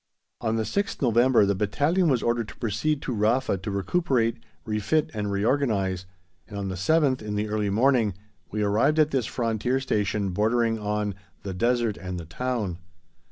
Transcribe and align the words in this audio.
On 0.39 0.55
the 0.55 0.63
6th 0.63 0.99
November 1.03 1.45
the 1.45 1.53
battalion 1.53 2.09
was 2.09 2.23
ordered 2.23 2.47
to 2.47 2.55
proceed 2.55 3.03
to 3.03 3.13
Rafa 3.13 3.59
to 3.59 3.69
recuperate, 3.69 4.37
refit 4.65 5.11
and 5.13 5.31
reorganise, 5.31 6.07
and 6.47 6.57
on 6.57 6.69
the 6.69 6.75
7th, 6.75 7.21
in 7.21 7.35
the 7.35 7.47
early 7.47 7.69
morning, 7.69 8.15
we 8.49 8.63
arrived 8.63 8.97
at 8.97 9.11
this 9.11 9.27
frontier 9.27 9.79
station 9.79 10.31
bordering 10.31 10.79
on 10.79 11.13
"the 11.43 11.53
desert 11.53 11.97
and 11.97 12.19
the 12.19 12.25
town." 12.25 12.79